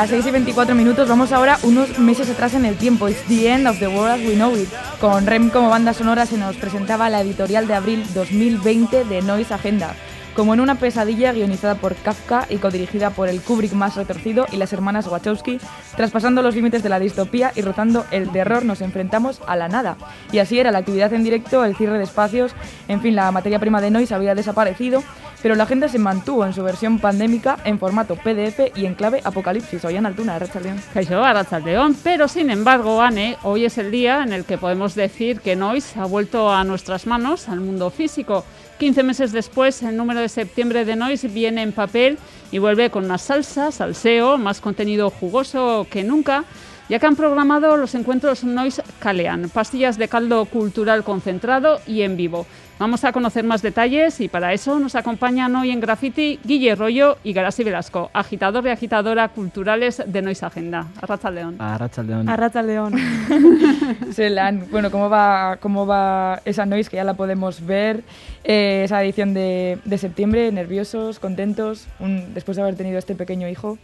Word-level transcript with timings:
las 0.00 0.10
6 0.10 0.26
y 0.26 0.30
24 0.30 0.74
minutos, 0.74 1.08
vamos 1.08 1.32
ahora 1.32 1.58
unos 1.62 1.98
meses 1.98 2.28
atrás 2.28 2.52
en 2.52 2.66
el 2.66 2.76
tiempo. 2.76 3.08
It's 3.08 3.26
the 3.28 3.48
end 3.48 3.66
of 3.66 3.78
the 3.78 3.88
world 3.88 4.10
as 4.10 4.20
we 4.20 4.34
know 4.34 4.54
it. 4.54 4.68
Con 5.00 5.24
Rem 5.24 5.48
como 5.48 5.70
banda 5.70 5.94
sonora 5.94 6.26
se 6.26 6.36
nos 6.36 6.56
presentaba 6.56 7.08
la 7.08 7.22
editorial 7.22 7.66
de 7.66 7.74
abril 7.74 8.04
2020 8.12 9.04
de 9.04 9.22
Noise 9.22 9.54
Agenda. 9.54 9.94
Como 10.36 10.52
en 10.52 10.60
una 10.60 10.74
pesadilla 10.74 11.32
guionizada 11.32 11.76
por 11.76 11.96
Kafka 11.96 12.46
y 12.50 12.58
codirigida 12.58 13.08
por 13.08 13.30
el 13.30 13.40
Kubrick 13.40 13.72
más 13.72 13.96
retorcido 13.96 14.44
y 14.52 14.58
las 14.58 14.70
hermanas 14.74 15.06
Wachowski, 15.06 15.58
traspasando 15.96 16.42
los 16.42 16.54
límites 16.54 16.82
de 16.82 16.90
la 16.90 17.00
distopía 17.00 17.52
y 17.56 17.62
rotando 17.62 18.04
el 18.10 18.30
terror, 18.30 18.62
nos 18.62 18.82
enfrentamos 18.82 19.40
a 19.46 19.56
la 19.56 19.68
nada. 19.68 19.96
Y 20.32 20.38
así 20.38 20.60
era 20.60 20.70
la 20.70 20.78
actividad 20.78 21.14
en 21.14 21.24
directo, 21.24 21.64
el 21.64 21.74
cierre 21.74 21.96
de 21.96 22.04
espacios, 22.04 22.52
en 22.86 23.00
fin, 23.00 23.16
la 23.16 23.32
materia 23.32 23.58
prima 23.58 23.80
de 23.80 23.90
Noise 23.90 24.14
había 24.14 24.34
desaparecido 24.34 25.02
pero 25.42 25.54
la 25.54 25.62
agenda 25.64 25.88
se 25.88 26.00
mantuvo 26.00 26.44
en 26.44 26.52
su 26.52 26.64
versión 26.64 26.98
pandémica 26.98 27.58
en 27.64 27.78
formato 27.78 28.16
PDF 28.16 28.76
y 28.76 28.86
en 28.86 28.94
clave 28.94 29.20
apocalipsis. 29.22 29.84
Hoy 29.84 29.94
en 29.94 30.04
Altuna, 30.04 30.38
León. 30.38 30.82
Caixa 30.92 31.58
León, 31.60 31.96
pero 32.02 32.26
sin 32.26 32.50
embargo, 32.50 33.00
Anne, 33.00 33.36
hoy 33.44 33.64
es 33.64 33.78
el 33.78 33.92
día 33.92 34.24
en 34.24 34.32
el 34.32 34.44
que 34.44 34.58
podemos 34.58 34.96
decir 34.96 35.40
que 35.40 35.54
Noise 35.54 36.00
ha 36.00 36.06
vuelto 36.06 36.52
a 36.52 36.64
nuestras 36.64 37.06
manos, 37.06 37.48
al 37.48 37.60
mundo 37.60 37.90
físico. 37.90 38.44
15 38.78 39.02
meses 39.02 39.32
después, 39.32 39.82
el 39.82 39.96
número 39.96 40.20
de 40.20 40.28
septiembre 40.28 40.84
de 40.84 40.96
Noise 40.96 41.28
viene 41.28 41.62
en 41.62 41.72
papel 41.72 42.18
y 42.52 42.58
vuelve 42.58 42.90
con 42.90 43.06
más 43.06 43.22
salsa, 43.22 43.72
salseo, 43.72 44.36
más 44.36 44.60
contenido 44.60 45.08
jugoso 45.08 45.86
que 45.90 46.04
nunca 46.04 46.44
ya 46.88 46.98
que 46.98 47.06
han 47.06 47.16
programado 47.16 47.76
los 47.76 47.94
encuentros 47.94 48.44
Noise 48.44 48.82
Calean, 49.00 49.48
pastillas 49.48 49.98
de 49.98 50.08
caldo 50.08 50.44
cultural 50.44 51.04
concentrado 51.04 51.80
y 51.86 52.02
en 52.02 52.16
vivo. 52.16 52.46
Vamos 52.78 53.04
a 53.04 53.12
conocer 53.12 53.42
más 53.42 53.62
detalles 53.62 54.20
y 54.20 54.28
para 54.28 54.52
eso 54.52 54.78
nos 54.78 54.96
acompañan 54.96 55.56
hoy 55.56 55.70
en 55.70 55.80
Graffiti 55.80 56.38
Guille 56.44 56.74
Rollo 56.74 57.16
y 57.24 57.32
Garasi 57.32 57.64
Velasco, 57.64 58.10
agitador 58.12 58.66
y 58.66 58.68
agitadora 58.68 59.28
culturales 59.28 60.02
de 60.06 60.20
Noise 60.20 60.44
Agenda. 60.44 60.86
Arracha 61.00 61.30
León. 61.30 61.56
Arracha 61.58 62.02
León. 62.02 62.28
Arracha 62.28 62.62
León. 62.62 62.94
bueno, 64.70 64.90
¿cómo 64.90 65.08
va, 65.08 65.56
¿cómo 65.58 65.86
va 65.86 66.42
esa 66.44 66.66
Noise 66.66 66.90
que 66.90 66.96
ya 66.96 67.04
la 67.04 67.14
podemos 67.14 67.64
ver? 67.64 68.04
Eh, 68.44 68.82
esa 68.84 69.02
edición 69.02 69.32
de, 69.32 69.78
septiembre, 69.96 70.52
nerviosos, 70.52 71.18
contentos, 71.18 71.86
después 72.34 72.56
de 72.56 72.62
haber 72.62 72.76
tenido 72.76 72.98
este 72.98 73.14
pequeño 73.14 73.48
hijo. 73.48 73.78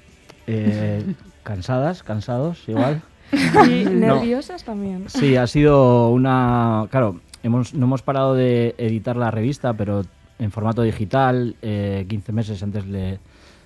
Eh, 0.46 1.02
cansadas, 1.42 2.02
cansados, 2.02 2.68
igual. 2.68 3.02
Y 3.32 3.86
nerviosas 3.86 4.62
también. 4.62 5.08
Sí, 5.08 5.36
ha 5.36 5.46
sido 5.46 6.10
una... 6.10 6.86
Claro, 6.90 7.20
hemos, 7.42 7.72
no 7.72 7.86
hemos 7.86 8.02
parado 8.02 8.34
de 8.34 8.74
editar 8.76 9.16
la 9.16 9.30
revista, 9.30 9.72
pero 9.72 10.02
en 10.38 10.50
formato 10.50 10.82
digital. 10.82 11.56
15 11.60 11.62
eh, 11.62 12.32
meses 12.32 12.62
antes 12.62 12.86
le 12.86 13.20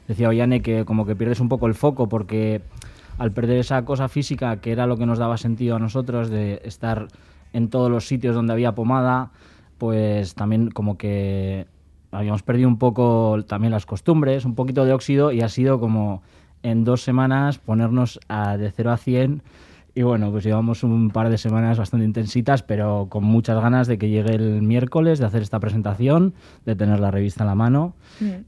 decía 0.07 0.29
Ollane 0.29 0.63
que 0.63 0.85
como 0.85 1.07
que 1.07 1.17
pierdes 1.17 1.41
un 1.41 1.49
poco 1.49 1.67
el 1.67 1.75
foco 1.75 2.09
porque 2.09 2.63
al 3.19 3.33
perder 3.33 3.59
esa 3.59 3.85
cosa 3.85 4.09
física 4.09 4.61
que 4.61 4.73
era 4.73 4.87
lo 4.87 4.97
que 4.97 5.07
nos 5.07 5.19
daba 5.19 5.37
sentido 5.37 5.77
a 5.77 5.79
nosotros 5.79 6.29
de 6.31 6.61
estar 6.65 7.09
en 7.53 7.69
todos 7.71 7.91
los 7.91 8.07
sitios 8.07 8.35
donde 8.35 8.53
había 8.53 8.75
pomada, 8.75 9.31
pues 9.79 10.35
también 10.35 10.71
como 10.71 10.99
que 10.99 11.67
habíamos 12.11 12.43
perdido 12.43 12.69
un 12.69 12.79
poco 12.79 13.43
también 13.49 13.73
las 13.73 13.87
costumbres, 13.87 14.45
un 14.45 14.55
poquito 14.55 14.85
de 14.85 14.93
óxido 14.93 15.33
y 15.33 15.41
ha 15.41 15.49
sido 15.49 15.81
como 15.81 16.23
en 16.67 16.85
dos 16.85 17.03
semanas 17.03 17.59
ponernos 17.59 18.19
a, 18.29 18.57
de 18.57 18.71
0 18.73 18.91
a 18.91 18.97
100 18.97 19.43
y 19.95 20.03
bueno, 20.03 20.31
pues 20.31 20.45
llevamos 20.45 20.83
un 20.83 21.11
par 21.11 21.31
de 21.31 21.39
semanas 21.39 21.79
bastante 21.79 22.05
intensitas, 22.05 22.63
pero 22.63 23.07
con 23.09 23.25
muchas 23.25 23.59
ganas 23.63 23.87
de 23.87 23.97
que 23.97 24.11
llegue 24.11 24.35
el 24.35 24.61
miércoles, 24.61 25.19
de 25.19 25.25
hacer 25.25 25.41
esta 25.41 25.59
presentación, 25.59 26.35
de 26.67 26.77
tener 26.77 27.01
la 27.01 27.11
revista 27.11 27.45
en 27.45 27.49
la 27.49 27.55
mano 27.55 27.95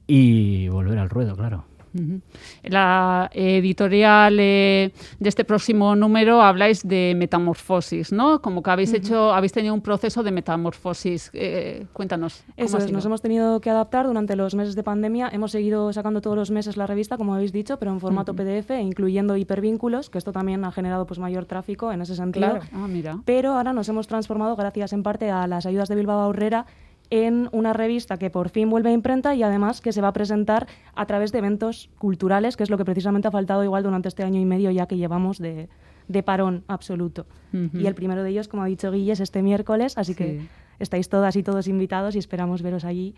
y 0.06 0.68
volver 0.68 0.98
al 0.98 1.08
ruedo, 1.08 1.36
claro. 1.36 1.64
La 2.62 3.30
editorial 3.32 4.38
eh, 4.40 4.92
de 5.18 5.28
este 5.28 5.44
próximo 5.44 5.94
número 5.96 6.40
habláis 6.42 6.86
de 6.86 7.14
metamorfosis, 7.16 8.12
¿no? 8.12 8.40
Como 8.40 8.62
que 8.62 8.70
habéis 8.70 8.92
hecho, 8.92 9.32
habéis 9.32 9.52
tenido 9.52 9.74
un 9.74 9.80
proceso 9.80 10.22
de 10.22 10.30
metamorfosis. 10.30 11.30
Eh, 11.32 11.86
cuéntanos. 11.92 12.44
Eso 12.56 12.78
es, 12.78 12.92
nos 12.92 13.04
hemos 13.04 13.22
tenido 13.22 13.60
que 13.60 13.70
adaptar 13.70 14.06
durante 14.06 14.36
los 14.36 14.54
meses 14.54 14.74
de 14.74 14.82
pandemia. 14.82 15.28
Hemos 15.32 15.52
seguido 15.52 15.92
sacando 15.92 16.20
todos 16.20 16.36
los 16.36 16.50
meses 16.50 16.76
la 16.76 16.86
revista, 16.86 17.16
como 17.16 17.34
habéis 17.34 17.52
dicho, 17.52 17.78
pero 17.78 17.92
en 17.92 18.00
formato 18.00 18.34
PDF, 18.34 18.70
incluyendo 18.80 19.36
hipervínculos, 19.36 20.10
que 20.10 20.18
esto 20.18 20.32
también 20.32 20.64
ha 20.64 20.72
generado 20.72 21.06
pues 21.06 21.18
mayor 21.18 21.46
tráfico 21.46 21.92
en 21.92 22.02
ese 22.02 22.14
sentido. 22.14 22.58
Ah, 22.72 22.86
mira. 22.88 23.20
Pero 23.24 23.54
ahora 23.54 23.72
nos 23.72 23.88
hemos 23.88 24.06
transformado, 24.06 24.56
gracias 24.56 24.92
en 24.92 25.02
parte 25.02 25.30
a 25.30 25.46
las 25.46 25.66
ayudas 25.66 25.88
de 25.88 25.94
Bilbao 25.94 26.20
Aurrera, 26.20 26.66
en 27.10 27.48
una 27.52 27.72
revista 27.72 28.18
que 28.18 28.30
por 28.30 28.50
fin 28.50 28.68
vuelve 28.70 28.90
a 28.90 28.92
imprenta 28.92 29.34
y 29.34 29.42
además 29.42 29.80
que 29.80 29.92
se 29.92 30.00
va 30.00 30.08
a 30.08 30.12
presentar 30.12 30.66
a 30.94 31.06
través 31.06 31.32
de 31.32 31.38
eventos 31.38 31.90
culturales, 31.98 32.56
que 32.56 32.62
es 32.62 32.70
lo 32.70 32.76
que 32.76 32.84
precisamente 32.84 33.28
ha 33.28 33.30
faltado 33.30 33.64
igual 33.64 33.82
durante 33.82 34.08
este 34.08 34.22
año 34.22 34.40
y 34.40 34.44
medio 34.44 34.70
ya 34.70 34.86
que 34.86 34.96
llevamos 34.96 35.38
de, 35.38 35.68
parón 36.24 36.64
absoluto. 36.68 37.26
Y 37.52 37.86
el 37.86 37.94
primero 37.94 38.22
de 38.22 38.30
ellos, 38.30 38.48
como 38.48 38.62
ha 38.62 38.66
dicho 38.66 38.90
Guille, 38.90 39.12
es 39.12 39.20
este 39.20 39.42
miércoles, 39.42 39.96
así 39.96 40.14
que 40.14 40.40
estáis 40.78 41.08
todas 41.08 41.36
y 41.36 41.42
todos 41.42 41.68
invitados 41.68 42.14
y 42.14 42.18
esperamos 42.18 42.62
veros 42.62 42.84
allí. 42.84 43.14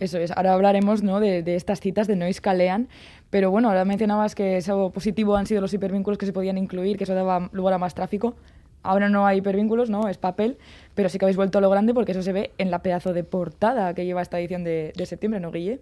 Eso 0.00 0.18
es, 0.18 0.32
ahora 0.32 0.54
hablaremos 0.54 1.04
¿no? 1.04 1.20
de, 1.20 1.44
de, 1.44 1.54
estas 1.54 1.80
citas 1.80 2.08
de 2.08 2.16
Noise 2.16 2.40
Calean, 2.40 2.88
pero 3.30 3.52
bueno, 3.52 3.68
ahora 3.68 3.84
mencionabas 3.84 4.34
que 4.34 4.56
eso 4.56 4.90
positivo 4.90 5.36
han 5.36 5.46
sido 5.46 5.60
los 5.60 5.72
hipervínculos 5.72 6.18
que 6.18 6.26
se 6.26 6.32
podían 6.32 6.58
incluir, 6.58 6.96
que 6.96 7.04
eso 7.04 7.14
daba 7.14 7.48
lugar 7.52 7.74
a 7.74 7.78
más 7.78 7.94
tráfico. 7.94 8.34
Ahora 8.82 9.08
no 9.08 9.26
hay 9.26 9.38
hipervínculos, 9.38 9.90
¿no? 9.90 10.08
Es 10.08 10.18
papel, 10.18 10.56
pero 10.94 11.08
sí 11.08 11.18
que 11.18 11.24
habéis 11.24 11.36
vuelto 11.36 11.58
a 11.58 11.60
lo 11.60 11.70
grande 11.70 11.94
porque 11.94 12.12
eso 12.12 12.22
se 12.22 12.32
ve 12.32 12.50
en 12.58 12.70
la 12.70 12.80
pedazo 12.80 13.12
de 13.12 13.24
portada 13.24 13.94
que 13.94 14.04
lleva 14.04 14.22
esta 14.22 14.40
edición 14.40 14.64
de, 14.64 14.92
septiembre, 15.04 15.40
¿no, 15.40 15.52
Guille? 15.52 15.80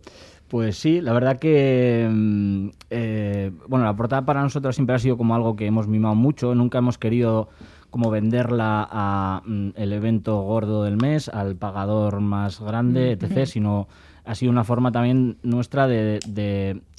Pues 0.49 0.77
sí, 0.77 1.00
la 1.00 1.12
verdad 1.12 1.39
que, 1.39 2.09
mm, 2.10 2.69
eh, 2.91 3.53
bueno, 3.69 3.84
la 3.84 3.94
portada 3.94 4.25
para 4.25 4.43
nosotros 4.43 4.75
siempre 4.75 4.97
ha 4.97 4.99
sido 4.99 5.16
como 5.16 5.34
algo 5.34 5.56
que 5.56 5.66
hemos 5.66 5.89
mimado 5.89 6.15
mucho, 6.15 6.55
nunca 6.55 6.78
hemos 6.78 6.99
querido 6.99 7.49
como 7.89 8.10
venderla 8.10 8.87
a 8.91 9.43
mm, 9.44 9.71
el 9.77 9.93
evento 9.93 10.41
gordo 10.43 10.84
del 10.84 10.97
mes, 10.97 11.28
al 11.28 11.56
pagador 11.56 12.21
más 12.21 12.60
grande, 12.60 13.16
mm, 13.16 13.25
etc., 13.25 13.47
sino 13.47 13.89
ha 14.25 14.34
sido 14.34 14.53
una 14.53 14.65
forma 14.65 14.93
también 14.93 15.39
nuestra 15.43 15.89
de, 15.89 16.21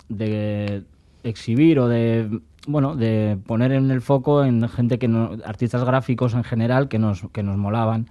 de 0.10 0.84
exhibir 1.24 1.80
o 1.80 1.88
de 1.88 2.42
bueno, 2.68 2.96
de 2.96 3.38
poner 3.46 3.72
en 3.72 3.92
el 3.92 4.02
foco 4.02 4.44
en 4.44 4.68
gente 4.70 5.00
que 5.00 5.08
no, 5.08 5.38
artistas 5.46 5.84
gráficos 5.84 6.34
en 6.34 6.44
general 6.44 6.88
que 6.88 7.00
nos, 7.00 7.24
que 7.32 7.44
nos 7.44 7.58
molaban. 7.58 8.08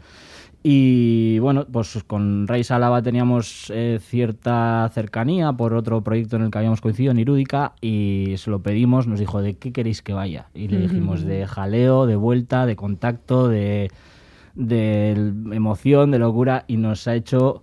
Y 0.63 1.39
bueno, 1.39 1.67
pues 1.73 1.99
con 2.07 2.47
Rey 2.47 2.65
Salaba 2.65 3.01
teníamos 3.01 3.73
eh, 3.75 3.99
cierta 4.03 4.91
cercanía 4.93 5.55
por 5.55 5.73
otro 5.73 6.03
proyecto 6.03 6.37
en 6.37 6.43
el 6.43 6.51
que 6.51 6.59
habíamos 6.59 6.83
coincidido 6.83 7.13
en 7.13 7.19
Irúdica 7.19 7.73
y 7.81 8.35
se 8.37 8.51
lo 8.51 8.61
pedimos, 8.61 9.07
nos 9.07 9.19
dijo, 9.19 9.41
¿de 9.41 9.55
qué 9.55 9.73
queréis 9.73 10.03
que 10.03 10.13
vaya? 10.13 10.49
Y 10.53 10.69
le 10.69 10.81
dijimos 10.81 11.23
de 11.25 11.47
jaleo, 11.47 12.05
de 12.05 12.17
vuelta, 12.17 12.67
de 12.67 12.77
contacto, 12.77 13.49
de, 13.49 13.91
de 14.55 15.13
emoción, 15.53 16.11
de 16.11 16.19
locura 16.19 16.65
y 16.69 16.77
nos 16.77 17.09
ha 17.09 17.15
hecho 17.15 17.63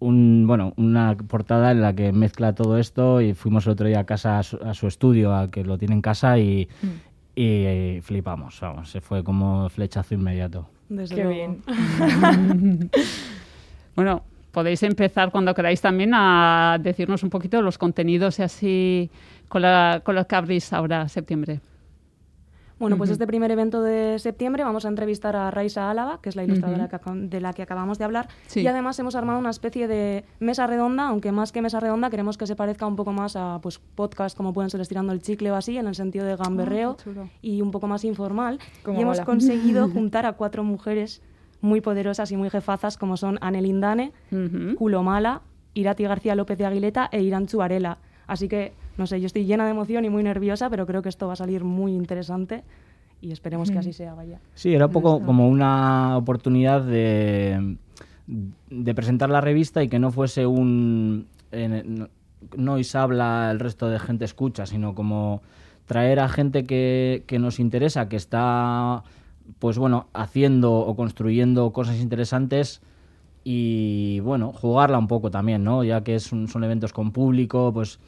un, 0.00 0.44
bueno, 0.46 0.72
una 0.76 1.16
portada 1.16 1.72
en 1.72 1.80
la 1.80 1.94
que 1.94 2.12
mezcla 2.12 2.54
todo 2.54 2.78
esto 2.78 3.20
y 3.20 3.34
fuimos 3.34 3.66
el 3.66 3.72
otro 3.72 3.86
día 3.86 4.00
a 4.00 4.04
casa, 4.04 4.38
a 4.38 4.42
su, 4.42 4.86
estudio, 4.86 5.34
a 5.34 5.50
que 5.50 5.64
lo 5.64 5.78
tiene 5.78 5.94
en 5.94 6.02
casa 6.02 6.38
y, 6.38 6.68
mm. 6.82 7.40
y, 7.40 8.00
flipamos, 8.02 8.58
vamos, 8.60 8.90
se 8.90 9.00
fue 9.00 9.24
como 9.24 9.68
flechazo 9.68 10.14
inmediato. 10.14 10.68
Desde 10.88 11.16
Qué 11.16 11.26
bien. 11.26 11.62
bueno, 13.96 14.22
podéis 14.52 14.82
empezar 14.82 15.30
cuando 15.30 15.54
queráis 15.54 15.80
también 15.80 16.12
a 16.14 16.78
decirnos 16.80 17.22
un 17.22 17.30
poquito 17.30 17.60
los 17.60 17.76
contenidos 17.76 18.38
y 18.38 18.42
así 18.42 19.10
con, 19.48 19.62
la, 19.62 20.00
con 20.04 20.14
los 20.14 20.26
que 20.26 20.36
abrís 20.36 20.72
ahora 20.72 21.08
septiembre. 21.08 21.60
Bueno, 22.78 22.96
pues 22.96 23.10
este 23.10 23.26
primer 23.26 23.50
evento 23.50 23.82
de 23.82 24.18
septiembre 24.18 24.62
vamos 24.62 24.84
a 24.84 24.88
entrevistar 24.88 25.34
a 25.34 25.50
Raisa 25.50 25.90
Álava, 25.90 26.20
que 26.20 26.28
es 26.28 26.36
la 26.36 26.44
ilustradora 26.44 26.88
de 27.14 27.40
la 27.40 27.52
que 27.52 27.62
acabamos 27.62 27.98
de 27.98 28.04
hablar, 28.04 28.28
y 28.54 28.66
además 28.66 28.98
hemos 28.98 29.14
armado 29.14 29.38
una 29.38 29.50
especie 29.50 29.88
de 29.88 30.24
mesa 30.38 30.66
redonda, 30.66 31.08
aunque 31.08 31.32
más 31.32 31.52
que 31.52 31.62
mesa 31.62 31.80
redonda 31.80 32.10
queremos 32.10 32.38
que 32.38 32.46
se 32.46 32.56
parezca 32.56 32.86
un 32.86 32.96
poco 32.96 33.12
más 33.12 33.36
a 33.36 33.58
pues 33.62 33.78
podcast 33.78 34.36
como 34.36 34.52
pueden 34.52 34.70
ser 34.70 34.80
Estirando 34.80 35.12
el 35.12 35.20
Chicle 35.20 35.50
o 35.50 35.54
así, 35.54 35.76
en 35.76 35.86
el 35.86 35.94
sentido 35.94 36.24
de 36.24 36.36
gamberreo 36.36 36.96
ah, 37.06 37.26
y 37.42 37.62
un 37.62 37.70
poco 37.70 37.88
más 37.88 38.04
informal. 38.04 38.58
y 38.86 39.00
hemos 39.00 39.20
conseguido 39.20 39.88
juntar 39.92 40.26
a 40.26 40.34
cuatro 40.34 40.62
mujeres 40.62 41.22
muy 41.60 41.80
poderosas 41.80 42.30
y 42.30 42.36
muy 42.36 42.50
jefazas 42.50 42.96
como 42.96 43.16
son 43.16 43.38
Anne 43.40 43.62
Lindane, 43.62 44.12
Culo 44.76 45.02
Mala, 45.02 45.42
Irati 45.74 46.04
García 46.04 46.34
López 46.34 46.58
de 46.58 46.66
Aguileta 46.66 47.08
e 47.10 47.22
Irán 47.22 47.46
Chuarela. 47.46 47.98
Así 48.26 48.48
que 48.48 48.72
no 48.98 49.06
sé, 49.06 49.20
yo 49.20 49.26
estoy 49.26 49.46
llena 49.46 49.64
de 49.64 49.70
emoción 49.70 50.04
y 50.04 50.10
muy 50.10 50.22
nerviosa, 50.22 50.68
pero 50.68 50.86
creo 50.86 51.02
que 51.02 51.08
esto 51.08 51.26
va 51.28 51.32
a 51.34 51.36
salir 51.36 51.64
muy 51.64 51.94
interesante 51.94 52.64
y 53.20 53.32
esperemos 53.32 53.70
que 53.70 53.78
así 53.78 53.92
sea, 53.92 54.14
vaya. 54.14 54.40
Sí, 54.54 54.74
era 54.74 54.86
un 54.86 54.92
poco 54.92 55.20
como 55.24 55.48
una 55.48 56.16
oportunidad 56.16 56.82
de, 56.82 57.76
de 58.26 58.94
presentar 58.94 59.30
la 59.30 59.40
revista 59.40 59.82
y 59.82 59.88
que 59.88 59.98
no 59.98 60.10
fuese 60.10 60.46
un... 60.46 61.26
no 62.56 62.76
habla 62.94 63.50
el 63.50 63.60
resto 63.60 63.88
de 63.88 63.98
gente 63.98 64.24
escucha, 64.24 64.66
sino 64.66 64.94
como 64.94 65.42
traer 65.86 66.20
a 66.20 66.28
gente 66.28 66.64
que, 66.64 67.24
que 67.26 67.38
nos 67.38 67.58
interesa, 67.58 68.08
que 68.08 68.16
está 68.16 69.02
pues 69.58 69.78
bueno, 69.78 70.08
haciendo 70.12 70.74
o 70.74 70.94
construyendo 70.94 71.72
cosas 71.72 71.96
interesantes 71.96 72.82
y 73.44 74.20
bueno, 74.20 74.52
jugarla 74.52 74.98
un 74.98 75.08
poco 75.08 75.30
también, 75.30 75.64
¿no? 75.64 75.82
Ya 75.82 76.02
que 76.02 76.16
es 76.16 76.24
son 76.24 76.64
eventos 76.64 76.92
con 76.92 77.12
público, 77.12 77.72
pues 77.72 77.98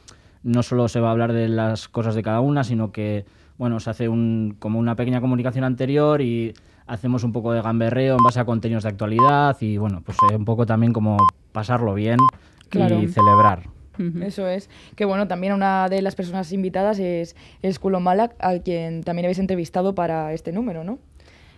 no 0.43 0.63
solo 0.63 0.87
se 0.87 0.99
va 0.99 1.09
a 1.09 1.11
hablar 1.11 1.33
de 1.33 1.47
las 1.47 1.87
cosas 1.87 2.15
de 2.15 2.23
cada 2.23 2.39
una, 2.39 2.63
sino 2.63 2.91
que 2.91 3.25
bueno, 3.57 3.79
se 3.79 3.91
hace 3.91 4.09
un, 4.09 4.55
como 4.57 4.79
una 4.79 4.95
pequeña 4.95 5.21
comunicación 5.21 5.63
anterior 5.63 6.21
y 6.21 6.53
hacemos 6.87 7.23
un 7.23 7.31
poco 7.31 7.53
de 7.53 7.61
gamberreo 7.61 8.17
en 8.17 8.23
base 8.23 8.39
a 8.39 8.45
contenidos 8.45 8.83
de 8.83 8.89
actualidad 8.89 9.55
y 9.61 9.77
bueno, 9.77 10.01
pues 10.03 10.17
un 10.35 10.45
poco 10.45 10.65
también 10.65 10.93
como 10.93 11.17
pasarlo 11.51 11.93
bien 11.93 12.17
y 12.71 13.07
celebrar. 13.07 13.63
Eso 14.23 14.47
es. 14.47 14.69
Que 14.95 15.05
bueno, 15.05 15.27
también 15.27 15.53
una 15.53 15.87
de 15.89 16.01
las 16.01 16.15
personas 16.15 16.51
invitadas 16.53 16.97
es, 16.97 17.35
es 17.61 17.77
Kulo 17.77 17.99
Malak, 17.99 18.33
a 18.39 18.57
quien 18.59 19.03
también 19.03 19.25
habéis 19.25 19.37
entrevistado 19.37 19.93
para 19.93 20.33
este 20.33 20.51
número, 20.51 20.83
¿no? 20.83 20.97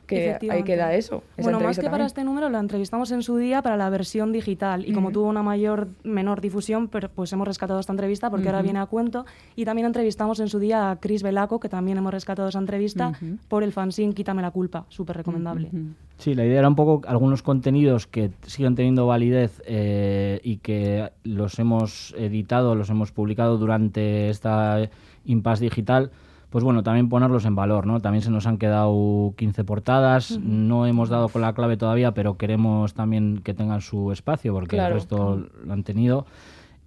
Que 0.06 0.38
ahí 0.50 0.64
queda 0.64 0.94
eso. 0.94 1.24
Bueno, 1.38 1.60
más 1.60 1.80
que 1.80 1.90
para 1.90 2.06
este 2.06 2.24
número, 2.24 2.50
lo 2.50 2.60
entrevistamos 2.60 3.12
en 3.12 3.24
su 3.24 3.38
día 3.38 3.62
para 3.62 3.78
la 3.78 3.90
versión 3.90 4.32
digital 4.32 4.88
y 4.88 4.94
como 4.94 5.12
tuvo 5.12 5.28
una 5.28 5.44
mayor, 5.44 5.88
menor 6.04 6.42
difusión, 6.42 6.88
pero 6.88 7.10
pues 7.10 7.32
hemos 7.34 7.48
rescatado 7.48 7.80
esta 7.80 7.94
entrevista 7.94 8.30
porque 8.30 8.48
ahora 8.48 8.62
viene 8.62 8.80
a 8.80 8.86
cuento 8.86 9.26
y 9.56 9.66
también 9.66 9.88
entrevistamos 9.88 10.40
en 10.40 10.50
su 10.50 10.60
día 10.60 10.92
a 10.92 11.00
Chris 11.00 11.24
Velaco, 11.24 11.60
que 11.60 11.70
también 11.70 11.98
hemos 11.98 12.14
rescatado 12.14 12.50
esa 12.50 12.60
entrevista 12.60 13.14
por 13.48 13.64
el 13.64 13.72
fanzine 13.72 14.14
Quítame 14.14 14.42
la 14.42 14.52
culpa, 14.52 14.86
súper 14.90 15.18
recomendable. 15.18 15.70
Sí, 16.18 16.36
la 16.36 16.46
idea 16.46 16.60
era 16.60 16.70
un 16.70 16.76
poco 16.76 17.02
algunos 17.08 17.42
contenidos 17.42 18.08
que 18.08 18.32
siguen 18.46 18.76
teniendo 18.76 19.08
validez 19.08 19.62
eh, 19.66 20.40
y 20.44 20.58
que 20.58 21.12
los 21.24 21.60
hemos 21.60 22.14
editado, 22.18 22.76
los 22.76 22.90
hemos 22.90 23.12
publicado 23.12 23.58
durante 23.58 24.30
esta 24.30 24.90
impasse 25.26 25.66
digital, 25.66 26.12
pues 26.54 26.64
bueno, 26.64 26.84
también 26.84 27.10
ponerlos 27.10 27.46
en 27.46 27.56
valor, 27.56 27.88
¿no? 27.88 28.00
También 28.00 28.22
se 28.22 28.30
nos 28.30 28.46
han 28.46 28.60
quedado 28.60 29.34
15 29.38 29.64
portadas, 29.64 30.38
no 30.38 30.86
hemos 30.86 31.10
dado 31.10 31.28
con 31.30 31.42
la 31.42 31.56
clave 31.56 31.78
todavía, 31.78 32.14
pero 32.14 32.38
queremos 32.38 32.94
también 32.94 33.40
que 33.40 33.56
tengan 33.56 33.82
su 33.82 34.12
espacio, 34.12 34.54
porque 34.54 34.78
el 34.78 34.94
resto 34.94 35.48
lo 35.66 35.74
han 35.74 35.84
tenido. 35.84 36.28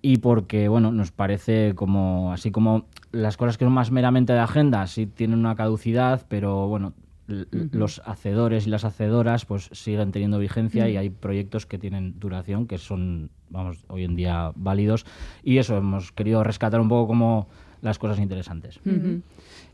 Y 0.02 0.18
porque, 0.18 0.68
bueno, 0.68 0.92
nos 0.92 1.10
parece 1.10 1.74
como, 1.74 2.32
así 2.32 2.52
como 2.52 2.84
las 3.10 3.36
cosas 3.36 3.58
que 3.58 3.64
son 3.64 3.72
más 3.72 3.90
meramente 3.90 4.34
de 4.34 4.38
agenda, 4.38 4.86
sí 4.86 5.06
tienen 5.06 5.40
una 5.40 5.56
caducidad, 5.56 6.24
pero 6.28 6.68
bueno, 6.68 6.92
los 7.26 8.02
hacedores 8.06 8.68
y 8.68 8.70
las 8.70 8.84
hacedoras 8.84 9.46
pues 9.46 9.68
siguen 9.72 10.12
teniendo 10.12 10.38
vigencia 10.38 10.88
y 10.88 10.96
hay 10.96 11.10
proyectos 11.10 11.66
que 11.66 11.76
tienen 11.76 12.20
duración 12.20 12.68
que 12.68 12.78
son 12.78 13.30
vamos 13.50 13.84
hoy 13.88 14.04
en 14.04 14.14
día 14.14 14.52
válidos 14.54 15.06
y 15.42 15.58
eso 15.58 15.76
hemos 15.76 16.12
querido 16.12 16.44
rescatar 16.44 16.80
un 16.80 16.88
poco 16.88 17.08
como 17.08 17.48
las 17.82 17.98
cosas 17.98 18.18
interesantes. 18.18 18.80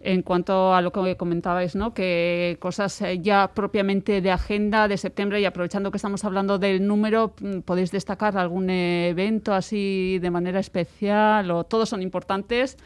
En 0.04 0.22
cuanto 0.22 0.74
a 0.74 0.82
lo 0.82 0.90
que 0.90 1.16
comentabais, 1.16 1.76
¿no? 1.76 1.94
que 1.94 2.56
cosas 2.58 3.00
eh, 3.02 3.20
ya 3.20 3.52
propiamente 3.54 4.20
de 4.20 4.32
agenda 4.32 4.88
de 4.88 4.96
septiembre 4.96 5.40
y 5.40 5.44
aprovechando 5.44 5.92
que 5.92 5.96
estamos 5.96 6.24
hablando 6.24 6.58
del 6.58 6.84
número, 6.84 7.34
mm, 7.40 7.60
¿podéis 7.60 7.92
destacar 7.92 8.36
algún 8.36 8.68
evento 8.68 9.54
así 9.54 10.18
de 10.18 10.30
manera 10.30 10.58
especial 10.58 11.52
o 11.52 11.62
todos 11.62 11.88
son 11.88 12.02
importantes? 12.02 12.76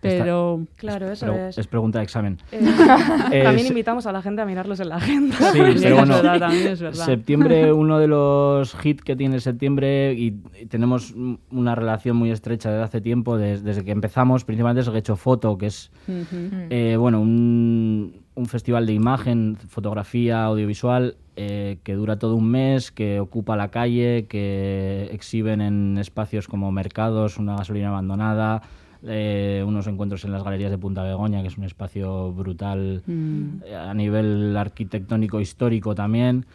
Pero, 0.00 0.66
claro, 0.76 1.10
eso 1.10 1.32
es. 1.32 1.58
Es 1.58 1.66
pregunta 1.66 1.98
de 1.98 2.04
examen. 2.04 2.38
Eh, 2.52 2.60
también 3.44 3.66
invitamos 3.66 4.06
a 4.06 4.12
la 4.12 4.22
gente 4.22 4.40
a 4.40 4.46
mirarlos 4.46 4.80
en 4.80 4.88
la 4.88 4.96
agenda. 4.96 5.36
Sí, 5.52 5.60
pero 5.80 5.96
bueno, 5.96 6.20
también 6.20 6.68
es 6.68 6.80
verdad. 6.80 7.04
septiembre, 7.04 7.72
uno 7.72 7.98
de 7.98 8.06
los 8.06 8.74
hits 8.82 9.02
que 9.02 9.14
tiene 9.16 9.40
septiembre, 9.40 10.14
y, 10.14 10.30
tenemos 10.68 11.14
una 11.50 11.74
relación 11.74 12.16
muy 12.16 12.30
estrecha 12.30 12.70
desde 12.70 12.84
hace 12.84 13.00
tiempo, 13.00 13.36
desde, 13.36 13.84
que 13.84 13.90
empezamos, 13.90 14.44
principalmente 14.44 14.80
es 14.80 14.90
Gecho 14.90 15.16
Foto, 15.16 15.58
que 15.58 15.66
es 15.66 15.90
eh, 16.70 16.96
bueno, 16.98 17.20
un, 17.20 18.22
un, 18.34 18.46
festival 18.46 18.86
de 18.86 18.94
imagen, 18.94 19.56
fotografía, 19.68 20.44
audiovisual, 20.44 21.16
eh, 21.36 21.78
que 21.84 21.94
dura 21.94 22.18
todo 22.18 22.36
un 22.36 22.50
mes, 22.50 22.90
que 22.90 23.20
ocupa 23.20 23.56
la 23.56 23.68
calle, 23.68 24.26
que 24.28 25.08
exhiben 25.12 25.60
en 25.60 25.98
espacios 25.98 26.48
como 26.48 26.72
mercados, 26.72 27.38
una 27.38 27.56
gasolina 27.56 27.88
abandonada 27.88 28.62
eh, 29.06 29.64
unos 29.66 29.86
encuentros 29.86 30.24
en 30.24 30.32
las 30.32 30.42
galerías 30.42 30.70
de 30.70 30.78
Punta 30.78 31.02
Begoña, 31.02 31.40
que 31.42 31.48
es 31.48 31.56
un 31.56 31.64
espacio 31.64 32.32
brutal 32.32 33.02
mm. 33.06 33.62
eh, 33.64 33.74
a 33.74 33.94
nivel 33.94 34.56
arquitectónico 34.56 35.40
histórico 35.40 35.94
también. 35.94 36.46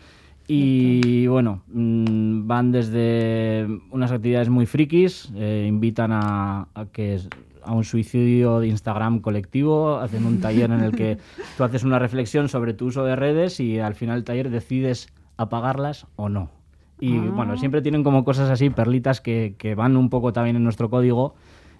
Y 0.48 1.26
bueno, 1.26 1.64
mm, 1.68 2.46
van 2.46 2.72
desde 2.72 3.68
unas 3.90 4.12
actividades 4.12 4.50
muy 4.50 4.68
frikis, 4.68 5.32
eh, 5.36 5.66
invitan 5.68 6.12
a, 6.14 6.68
que 6.92 7.20
a 7.64 7.74
un 7.74 7.84
suicidio 7.84 8.60
de 8.60 8.68
Instagram 8.68 9.22
colectivo, 9.22 9.98
hacen 9.98 10.26
un 10.26 10.40
taller 10.40 10.70
en 10.70 10.82
el 10.82 10.92
que 10.92 11.18
tú 11.58 11.64
haces 11.64 11.84
una 11.84 11.98
reflexión 11.98 12.48
sobre 12.48 12.76
tu 12.76 12.86
uso 12.86 13.04
de 13.04 13.16
redes 13.16 13.60
y 13.60 13.80
al 13.80 13.96
final 13.96 14.18
del 14.18 14.24
taller 14.24 14.50
decides 14.52 15.08
apagarlas 15.36 16.06
o 16.16 16.30
no. 16.30 16.52
Y 17.00 17.18
bueno, 17.18 17.54
ah. 17.54 17.58
siempre 17.58 17.82
tienen 17.82 18.04
como 18.04 18.24
cosas 18.24 18.50
así, 18.52 18.70
perlitas 18.70 19.22
que, 19.22 19.56
que 19.58 19.74
van 19.74 19.98
un 19.98 20.10
poco 20.12 20.32
también 20.32 20.56
en 20.56 20.64
nuestro 20.64 20.92
código 20.92 21.34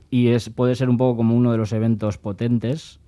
y 0.10 0.30
es, 0.30 0.50
puede 0.50 0.76
ser 0.76 0.90
un 0.90 0.98
poco 0.98 1.18
como 1.18 1.36
uno 1.36 1.52
de 1.52 1.58
los 1.58 1.74
eventos 1.74 2.18
potentes. 2.18 3.00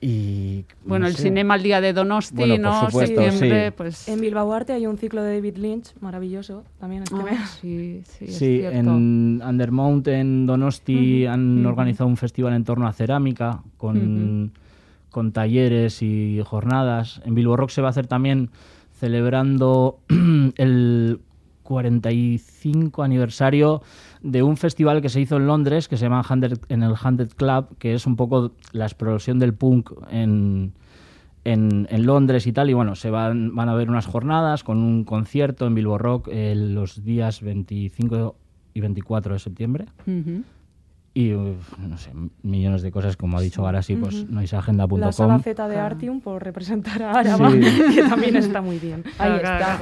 Y, 0.00 0.64
bueno, 0.84 1.06
el 1.06 1.16
cinema 1.16 1.54
al 1.54 1.62
día 1.62 1.80
de 1.80 1.92
Donosti, 1.92 2.58
¿no? 2.58 2.90
Septiembre, 2.90 3.72
pues... 3.72 4.08
En 4.08 4.20
Bilbao 4.20 4.52
Arte 4.52 4.74
hay 4.74 4.86
un 4.86 4.98
ciclo 4.98 5.22
de 5.22 5.36
David 5.36 5.56
Lynch 5.56 5.94
maravilloso 6.00 6.64
también 6.78 7.04
este 7.04 7.16
ah, 7.16 7.46
Sí, 7.60 8.02
sí, 8.04 8.26
sí 8.28 8.60
en 8.62 8.88
Undermount, 9.42 10.06
en 10.08 10.46
Donosti, 10.46 11.26
han 11.26 11.64
organizado 11.64 12.08
un 12.08 12.16
festival 12.16 12.52
en 12.52 12.64
torno 12.64 12.86
a 12.86 12.92
cerámica 12.92 13.62
con, 13.78 14.52
con 15.10 15.32
talleres 15.32 16.02
y 16.02 16.40
jornadas. 16.44 17.22
En 17.24 17.34
Bilbao 17.34 17.56
Rock 17.56 17.70
se 17.70 17.80
va 17.80 17.88
a 17.88 17.90
hacer 17.90 18.06
también 18.06 18.50
celebrando 19.00 19.98
el 20.56 21.20
45 21.66 23.02
aniversario 23.02 23.82
de 24.22 24.42
un 24.42 24.56
festival 24.56 25.02
que 25.02 25.08
se 25.08 25.20
hizo 25.20 25.36
en 25.36 25.46
Londres, 25.46 25.88
que 25.88 25.96
se 25.96 26.04
llama 26.04 26.24
en 26.68 26.82
el 26.82 26.94
Hundred 27.04 27.30
Club, 27.36 27.76
que 27.78 27.94
es 27.94 28.06
un 28.06 28.16
poco 28.16 28.52
la 28.72 28.86
explosión 28.86 29.38
del 29.38 29.52
punk 29.52 29.90
en, 30.10 30.72
en, 31.44 32.06
Londres 32.06 32.46
y 32.46 32.52
tal. 32.52 32.70
Y 32.70 32.74
bueno, 32.74 32.94
se 32.94 33.10
van, 33.10 33.54
van 33.54 33.68
a 33.68 33.74
ver 33.74 33.90
unas 33.90 34.06
jornadas 34.06 34.64
con 34.64 34.78
un 34.78 35.04
concierto 35.04 35.66
en 35.66 35.74
Bilbo 35.74 35.98
Rock 35.98 36.28
los 36.32 37.04
días 37.04 37.42
25 37.42 38.36
y 38.74 38.80
24 38.80 39.34
de 39.34 39.38
septiembre 39.38 39.86
y 41.16 41.30
no 41.30 41.96
sé, 41.96 42.10
millones 42.42 42.82
de 42.82 42.92
cosas, 42.92 43.16
como 43.16 43.38
ha 43.38 43.40
dicho 43.40 43.64
ahora 43.64 43.80
sí, 43.80 43.96
pues 43.96 44.28
no 44.28 44.38
agenda.com. 44.40 45.00
La 45.00 45.12
sala 45.12 45.38
Z 45.38 45.66
de 45.66 45.78
Artium 45.78 46.20
por 46.20 46.44
representar 46.44 47.02
a 47.02 47.12
Araba, 47.12 47.50
que 47.94 48.02
también 48.02 48.36
está 48.36 48.60
muy 48.60 48.78
bien. 48.78 49.02
Ahí 49.18 49.36
está. 49.36 49.78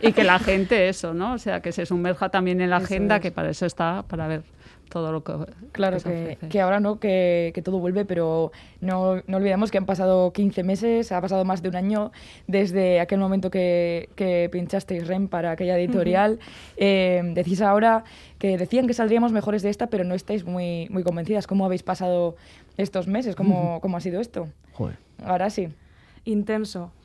y 0.00 0.12
que 0.12 0.24
la 0.24 0.40
gente 0.40 0.88
eso, 0.88 1.14
¿no? 1.14 1.34
O 1.34 1.38
sea, 1.38 1.60
que 1.60 1.70
se 1.70 1.86
sumerja 1.86 2.28
también 2.28 2.60
en 2.60 2.70
la 2.70 2.78
agenda, 2.78 3.20
que 3.20 3.30
para 3.30 3.50
eso 3.50 3.66
está, 3.66 4.02
para 4.08 4.26
ver 4.26 4.42
todo 4.88 5.12
lo 5.12 5.24
que 5.24 5.32
claro 5.72 5.98
que, 5.98 6.38
que, 6.48 6.60
ahora 6.60 6.80
no 6.80 6.98
que, 7.00 7.52
que, 7.54 7.62
todo 7.62 7.78
vuelve 7.78 8.04
pero 8.04 8.52
no, 8.80 9.16
no, 9.26 9.36
olvidemos 9.36 9.70
que 9.70 9.78
han 9.78 9.86
pasado 9.86 10.32
15 10.32 10.62
meses 10.62 11.12
ha 11.12 11.20
pasado 11.20 11.44
más 11.44 11.62
de 11.62 11.68
un 11.68 11.76
año 11.76 12.12
desde 12.46 13.00
aquel 13.00 13.18
momento 13.18 13.50
que, 13.50 14.08
que 14.14 14.48
pinchasteis 14.52 15.06
REM 15.06 15.28
para 15.28 15.50
aquella 15.52 15.78
editorial. 15.78 16.38
Eh, 16.76 17.22
decís 17.34 17.60
ahora 17.60 18.04
que 18.38 18.56
decían 18.58 18.86
que 18.86 18.94
saldríamos 18.94 19.32
mejores 19.32 19.62
de 19.62 19.70
esta 19.70 19.88
pero 19.88 20.04
no 20.04 20.14
estáis 20.14 20.44
muy 20.44 20.88
muy 20.90 21.02
convencidas. 21.02 21.46
Cómo 21.46 21.64
habéis 21.64 21.82
pasado 21.82 22.36
estos 22.76 23.06
meses 23.06 23.34
cómo, 23.34 23.80
cómo 23.80 23.96
ha 23.96 24.00
sido 24.00 24.20
esto 24.20 24.48
Joder. 24.72 24.96
ahora 25.24 25.50
sí. 25.50 25.68
Intenso. 26.26 26.90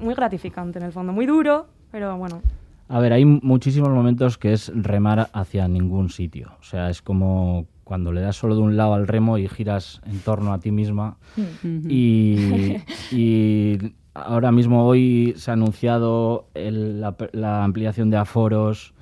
Muy 0.00 0.14
gratificante 0.14 0.80
en 0.80 0.84
el 0.84 0.92
fondo 0.92 1.12
muy 1.12 1.26
duro 1.26 1.68
pero 1.92 2.16
bueno 2.16 2.42
a 2.88 3.00
ver, 3.00 3.12
hay 3.12 3.24
muchísimos 3.24 3.90
momentos 3.90 4.38
que 4.38 4.52
es 4.52 4.70
remar 4.74 5.30
hacia 5.32 5.68
ningún 5.68 6.10
sitio. 6.10 6.52
O 6.60 6.62
sea, 6.62 6.90
es 6.90 7.02
como 7.02 7.66
cuando 7.84 8.12
le 8.12 8.20
das 8.20 8.36
solo 8.36 8.54
de 8.54 8.60
un 8.60 8.76
lado 8.76 8.94
al 8.94 9.06
remo 9.06 9.38
y 9.38 9.48
giras 9.48 10.00
en 10.06 10.18
torno 10.20 10.52
a 10.52 10.60
ti 10.60 10.70
misma. 10.70 11.16
y, 11.88 12.76
ahora 14.14 14.52
mismo 14.52 14.86
hoy 14.86 15.34
se 15.36 15.50
ha 15.50 15.54
anunciado 15.54 16.46
la, 16.54 17.64
ampliación 17.64 18.10
de 18.10 18.16
aforos. 18.18 18.94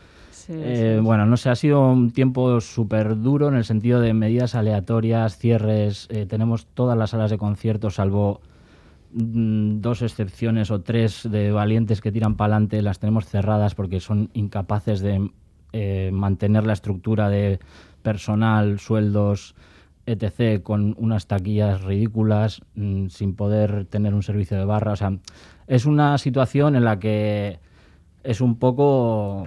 Eh, 0.49 1.01
bueno, 1.03 1.27
no 1.27 1.37
sé, 1.37 1.49
ha 1.51 1.55
sido 1.55 1.93
un 1.93 2.11
tiempo 2.11 2.61
súper 2.61 3.21
duro 3.21 3.49
en 3.49 3.55
el 3.55 3.65
sentido 3.65 4.01
de 4.01 4.15
medidas 4.15 4.55
aleatorias, 4.55 5.37
cierres. 5.37 6.09
Eh, 6.11 6.27
tenemos 6.27 6.67
todas 6.67 6.99
las 6.99 7.11
salas 7.11 7.31
de 7.31 7.39
conciertos, 7.39 7.95
salvo 7.95 8.41
Mm, 8.41 8.50
dos 9.12 10.02
excepciones 10.02 10.71
o 10.71 10.83
tres 10.83 11.29
de 11.31 11.50
valientes 11.52 12.00
que 12.00 12.12
tiran 12.12 12.37
para 12.37 12.55
adelante 12.55 12.83
las 12.83 12.99
tenemos 12.99 13.26
cerradas 13.26 13.75
porque 13.75 14.00
son 14.00 14.31
incapaces 14.35 15.00
de 15.00 15.31
eh, 15.73 16.11
mantener 16.12 16.67
la 16.67 16.73
estructura 16.73 17.29
de 17.29 17.59
personal, 18.02 18.79
sueldos, 18.79 19.55
etc., 20.07 20.62
con 20.62 20.95
unas 20.99 21.26
taquillas 21.26 21.83
ridículas, 21.83 22.62
mm, 22.75 23.09
sin 23.09 23.35
poder 23.35 23.87
tener 23.87 24.14
un 24.14 24.23
servicio 24.23 24.57
de 24.57 24.64
barra. 24.64 24.93
O 24.93 24.97
sea, 24.97 25.12
es 25.67 25.87
una 25.87 26.19
situación 26.19 26.76
en 26.76 26.85
la 26.85 26.99
que 26.99 27.61
es 28.25 28.40
un 28.40 28.59
poco 28.59 29.47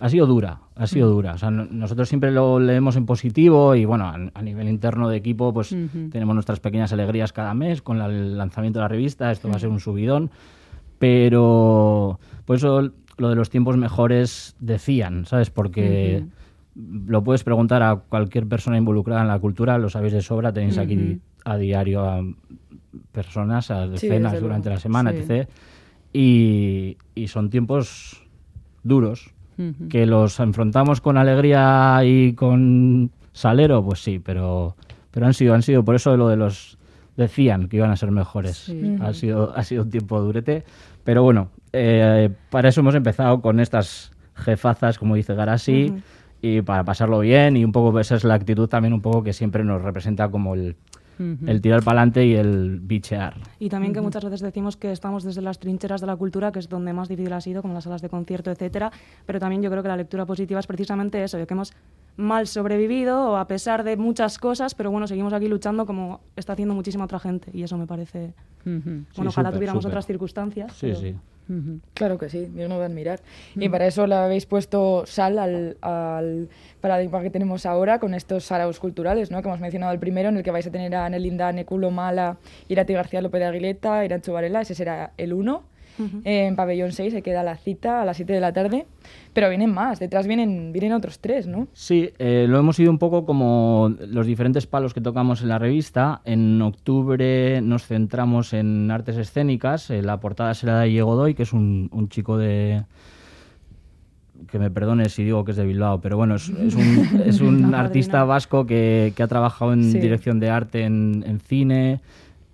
ha 0.00 0.08
sido 0.08 0.26
dura, 0.26 0.60
ha 0.78 0.86
sido 0.86 1.10
dura. 1.10 1.34
O 1.34 1.38
sea, 1.38 1.50
nosotros 1.50 2.08
siempre 2.08 2.30
lo 2.30 2.60
leemos 2.60 2.96
en 2.96 3.04
positivo 3.04 3.74
y 3.74 3.84
bueno, 3.84 4.06
a, 4.06 4.42
nivel 4.42 4.68
interno 4.68 5.08
de 5.08 5.16
equipo 5.16 5.52
pues 5.52 5.76
tenemos 6.10 6.34
nuestras 6.34 6.60
pequeñas 6.60 6.92
alegrías 6.92 7.32
cada 7.32 7.52
mes 7.52 7.82
con 7.82 8.00
el 8.00 8.38
lanzamiento 8.38 8.78
de 8.78 8.84
la 8.84 8.88
revista, 8.88 9.30
esto 9.32 9.48
va 9.48 9.56
a 9.56 9.58
ser 9.58 9.68
un 9.68 9.80
subidón, 9.80 10.30
pero 10.98 12.20
por 12.44 12.56
eso 12.56 12.90
lo 13.18 13.28
de 13.28 13.34
los 13.34 13.50
tiempos 13.50 13.76
mejores 13.76 14.56
decían, 14.60 15.26
¿sabes? 15.26 15.50
Porque 15.50 16.24
lo 16.74 17.24
puedes 17.24 17.42
preguntar 17.42 17.82
a 17.82 17.96
cualquier 17.96 18.46
persona 18.46 18.78
involucrada 18.78 19.22
en 19.22 19.28
la 19.28 19.38
cultura, 19.38 19.78
lo 19.78 19.90
sabéis 19.90 20.12
de 20.12 20.22
sobra, 20.22 20.52
tenéis 20.52 20.78
aquí 20.78 21.20
a 21.44 21.56
diario 21.56 22.04
a 22.04 22.22
personas, 23.10 23.70
a 23.70 23.88
decenas 23.88 24.40
durante 24.40 24.70
la 24.70 24.78
semana, 24.78 25.10
etc. 25.10 25.48
Y, 26.12 26.96
son 27.26 27.50
tiempos 27.50 28.24
duros, 28.84 29.34
que 29.88 30.06
los 30.06 30.38
enfrentamos 30.40 31.00
con 31.00 31.16
alegría 31.16 32.00
y 32.04 32.34
con 32.34 33.10
salero, 33.32 33.84
pues 33.84 34.02
sí, 34.02 34.18
pero, 34.18 34.76
pero 35.10 35.26
han 35.26 35.34
sido, 35.34 35.54
han 35.54 35.62
sido, 35.62 35.84
por 35.84 35.94
eso 35.94 36.16
lo 36.16 36.28
de 36.28 36.36
los 36.36 36.78
decían 37.16 37.68
que 37.68 37.76
iban 37.76 37.90
a 37.90 37.96
ser 37.96 38.10
mejores. 38.10 38.72
Ha, 39.00 39.12
sido, 39.12 39.52
ha 39.56 39.64
sido 39.64 39.82
un 39.82 39.90
tiempo 39.90 40.20
durete, 40.20 40.64
pero 41.04 41.22
bueno, 41.22 41.50
eh, 41.72 42.30
para 42.50 42.68
eso 42.68 42.80
hemos 42.80 42.94
empezado 42.94 43.40
con 43.40 43.60
estas 43.60 44.12
jefazas, 44.34 44.98
como 44.98 45.16
dice 45.16 45.34
Garasi, 45.34 45.92
y 46.40 46.62
para 46.62 46.84
pasarlo 46.84 47.18
bien 47.20 47.56
y 47.56 47.64
un 47.64 47.72
poco 47.72 47.98
esa 47.98 48.14
es 48.14 48.22
la 48.22 48.34
actitud 48.34 48.68
también 48.68 48.94
un 48.94 49.00
poco 49.00 49.24
que 49.24 49.32
siempre 49.32 49.64
nos 49.64 49.82
representa 49.82 50.30
como 50.30 50.54
el, 50.54 50.76
el 51.18 51.60
tirar 51.60 51.82
para 51.82 52.00
adelante 52.00 52.26
y 52.26 52.34
el 52.34 52.80
bichear. 52.80 53.34
Y 53.58 53.68
también 53.68 53.92
que 53.92 54.00
muchas 54.00 54.24
veces 54.24 54.40
decimos 54.40 54.76
que 54.76 54.92
estamos 54.92 55.24
desde 55.24 55.42
las 55.42 55.58
trincheras 55.58 56.00
de 56.00 56.06
la 56.06 56.16
cultura, 56.16 56.52
que 56.52 56.58
es 56.58 56.68
donde 56.68 56.92
más 56.92 57.08
difícil 57.08 57.32
ha 57.32 57.40
sido, 57.40 57.62
como 57.62 57.74
las 57.74 57.84
salas 57.84 58.02
de 58.02 58.08
concierto, 58.08 58.50
etcétera, 58.50 58.90
pero 59.26 59.38
también 59.40 59.62
yo 59.62 59.70
creo 59.70 59.82
que 59.82 59.88
la 59.88 59.96
lectura 59.96 60.26
positiva 60.26 60.60
es 60.60 60.66
precisamente 60.66 61.22
eso, 61.22 61.38
de 61.38 61.46
que 61.46 61.54
hemos 61.54 61.72
mal 62.16 62.46
sobrevivido 62.46 63.36
a 63.36 63.46
pesar 63.46 63.84
de 63.84 63.96
muchas 63.96 64.38
cosas, 64.38 64.74
pero 64.74 64.90
bueno, 64.90 65.06
seguimos 65.06 65.32
aquí 65.32 65.48
luchando 65.48 65.86
como 65.86 66.20
está 66.36 66.54
haciendo 66.54 66.74
muchísima 66.74 67.04
otra 67.04 67.20
gente 67.20 67.50
y 67.54 67.62
eso 67.62 67.78
me 67.78 67.86
parece... 67.86 68.34
Bueno, 68.64 69.30
ojalá 69.30 69.52
tuviéramos 69.52 69.84
otras 69.84 70.06
circunstancias. 70.06 70.72
Sí, 70.72 70.94
sí. 70.94 71.14
Claro 71.94 72.18
que 72.18 72.28
sí, 72.28 72.46
Dios 72.54 72.68
no 72.68 72.76
va 72.76 72.84
a 72.84 72.86
admirar. 72.86 73.20
Y 73.56 73.68
para 73.68 73.86
eso 73.86 74.06
le 74.06 74.14
habéis 74.14 74.46
puesto 74.46 75.04
sal 75.06 75.38
al, 75.38 76.48
paradigma 76.80 77.22
que 77.22 77.30
tenemos 77.30 77.66
ahora 77.66 77.98
con 77.98 78.14
estos 78.14 78.44
saraos 78.44 78.78
culturales, 78.78 79.30
¿no? 79.30 79.40
que 79.42 79.48
hemos 79.48 79.60
mencionado 79.60 79.92
el 79.92 79.98
primero, 79.98 80.28
en 80.28 80.36
el 80.36 80.42
que 80.42 80.50
vais 80.50 80.66
a 80.66 80.70
tener 80.70 80.94
a 80.94 81.08
Nelinda 81.08 81.50
Neculo 81.52 81.90
Mala, 81.90 82.36
Irati 82.68 82.92
García 82.92 83.22
López 83.22 83.40
de 83.40 83.46
Aguileta, 83.46 84.04
Irancho 84.04 84.32
Varela, 84.32 84.60
ese 84.60 84.74
será 84.74 85.12
el 85.16 85.32
uno. 85.32 85.64
En 86.24 86.56
pabellón 86.56 86.92
6 86.92 87.12
se 87.12 87.22
queda 87.22 87.42
la 87.42 87.56
cita 87.56 88.02
a 88.02 88.04
las 88.04 88.16
7 88.16 88.32
de 88.32 88.40
la 88.40 88.52
tarde, 88.52 88.86
pero 89.32 89.48
vienen 89.48 89.72
más, 89.72 89.98
detrás 89.98 90.26
vienen, 90.26 90.72
vienen 90.72 90.92
otros 90.92 91.18
tres, 91.18 91.46
¿no? 91.46 91.68
Sí, 91.72 92.10
eh, 92.18 92.46
lo 92.48 92.58
hemos 92.58 92.78
ido 92.78 92.90
un 92.90 92.98
poco 92.98 93.24
como 93.24 93.94
los 94.08 94.26
diferentes 94.26 94.66
palos 94.66 94.94
que 94.94 95.00
tocamos 95.00 95.42
en 95.42 95.48
la 95.48 95.58
revista. 95.58 96.20
En 96.24 96.60
octubre 96.62 97.60
nos 97.60 97.86
centramos 97.86 98.52
en 98.52 98.90
artes 98.90 99.16
escénicas, 99.16 99.90
eh, 99.90 100.02
la 100.02 100.20
portada 100.20 100.54
será 100.54 100.80
de 100.80 100.88
Diego 100.88 101.16
Doy, 101.16 101.34
que 101.34 101.42
es 101.42 101.52
un, 101.52 101.90
chico 102.10 102.38
de, 102.38 102.84
que 104.50 104.58
me 104.58 104.70
perdone 104.70 105.08
si 105.08 105.24
digo 105.24 105.44
que 105.44 105.50
es 105.50 105.56
de 105.56 105.66
Bilbao, 105.66 106.00
pero 106.00 106.16
bueno, 106.16 106.36
es, 106.36 106.48
un, 106.48 107.74
artista 107.74 108.24
vasco 108.24 108.66
que, 108.66 109.12
ha 109.18 109.26
trabajado 109.26 109.72
en 109.72 109.92
dirección 109.92 110.40
de 110.40 110.50
arte 110.50 110.82
en 110.84 111.40
cine, 111.44 112.00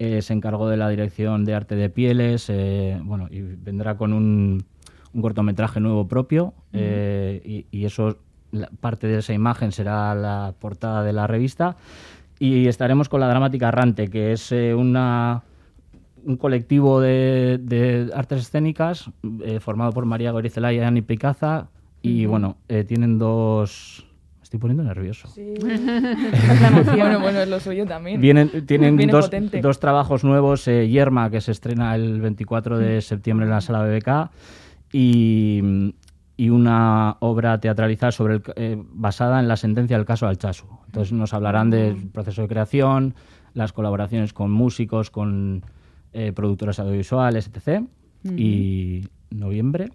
eh, 0.04 0.22
se 0.22 0.34
encargó 0.34 0.68
de 0.68 0.76
la 0.76 0.88
dirección 0.90 1.44
de 1.44 1.54
arte 1.54 1.76
de 1.76 1.88
pieles, 1.88 2.50
eh, 2.50 3.00
bueno, 3.02 3.28
y 3.30 3.40
vendrá 3.40 3.96
con 3.96 4.12
un, 4.12 4.64
cortometraje 5.20 5.80
nuevo 5.80 6.06
propio, 6.08 6.52
eh, 6.72 7.64
y, 7.70 7.84
eso, 7.84 8.18
parte 8.80 9.06
de 9.06 9.18
esa 9.18 9.32
imagen 9.32 9.72
será 9.72 10.14
la 10.14 10.54
portada 10.58 11.02
de 11.02 11.12
la 11.12 11.26
revista. 11.26 11.76
Y 12.38 12.66
estaremos 12.66 13.08
con 13.08 13.20
la 13.20 13.28
Dramática 13.28 13.68
Errante, 13.68 14.08
que 14.08 14.32
es 14.32 14.50
una, 14.50 15.44
un 16.24 16.36
colectivo 16.36 17.00
de, 17.00 18.10
artes 18.12 18.40
escénicas 18.40 19.08
formado 19.60 19.92
por 19.92 20.04
María 20.04 20.32
Gorizelaya 20.32 20.82
y 20.82 20.84
Ani 20.84 21.02
Picaza, 21.02 21.68
y 22.02 22.26
bueno, 22.26 22.56
tienen 22.86 23.18
dos 23.18 24.04
estoy 24.54 24.60
poniendo 24.60 24.84
nervioso. 24.84 25.28
Sí. 25.28 25.54
bueno, 25.58 27.20
bueno, 27.20 27.40
es 27.40 27.48
lo 27.48 27.58
suyo 27.60 27.86
también. 27.86 28.20
Vienen, 28.20 28.66
tienen 28.66 28.96
dos, 29.08 29.30
dos, 29.60 29.80
trabajos 29.80 30.22
nuevos, 30.22 30.68
eh, 30.68 30.88
Yerma, 30.88 31.30
que 31.30 31.40
se 31.40 31.52
estrena 31.52 31.94
el 31.94 32.20
24 32.20 32.78
de 32.78 33.00
septiembre 33.00 33.46
en 33.46 33.50
la 33.50 33.60
sala 33.60 33.84
BBK, 33.84 34.30
y, 34.92 35.92
y 36.36 36.50
una 36.50 37.16
obra 37.20 37.58
teatralizada 37.58 38.12
sobre 38.12 38.40
eh, 38.54 38.80
basada 38.92 39.40
en 39.40 39.48
la 39.48 39.56
sentencia 39.56 39.96
del 39.96 40.06
caso 40.06 40.28
Alchazu. 40.28 40.66
Entonces 40.86 41.12
nos 41.12 41.34
hablarán 41.34 41.70
del 41.70 42.08
proceso 42.10 42.42
de 42.42 42.48
creación, 42.48 43.14
las 43.54 43.72
colaboraciones 43.72 44.32
con 44.32 44.52
músicos, 44.52 45.10
con 45.10 45.64
eh, 46.12 46.32
productoras 46.32 46.78
audiovisuales, 46.78 47.48
etc. 47.52 47.82
Y 48.36 49.06
noviembre. 49.30 49.90